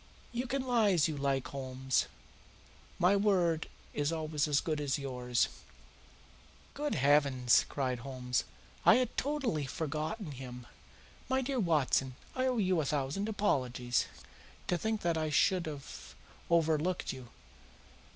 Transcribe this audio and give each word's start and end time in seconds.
You 0.31 0.47
can 0.47 0.63
lie 0.63 0.89
as 0.93 1.07
you 1.07 1.15
like, 1.15 1.49
Holmes. 1.49 2.07
My 2.97 3.15
word 3.15 3.67
is 3.93 4.11
always 4.11 4.47
as 4.47 4.59
good 4.59 4.81
as 4.81 4.97
yours." 4.97 5.47
"Good 6.73 6.95
heavens!" 6.95 7.67
cried 7.69 7.99
Holmes. 7.99 8.43
"I 8.83 8.95
had 8.95 9.15
totally 9.15 9.67
forgotten 9.67 10.31
him. 10.31 10.65
My 11.29 11.43
dear 11.43 11.59
Watson, 11.59 12.15
I 12.33 12.47
owe 12.47 12.57
you 12.57 12.81
a 12.81 12.85
thousand 12.85 13.29
apologies. 13.29 14.07
To 14.65 14.75
think 14.75 15.01
that 15.01 15.19
I 15.19 15.29
should 15.29 15.67
have 15.67 16.15
overlooked 16.49 17.13
you! 17.13 17.27